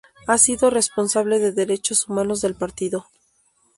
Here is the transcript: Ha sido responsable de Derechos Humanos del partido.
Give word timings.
Ha 0.25 0.39
sido 0.39 0.71
responsable 0.71 1.37
de 1.37 1.51
Derechos 1.51 2.07
Humanos 2.09 2.41
del 2.41 2.55
partido. 2.55 3.05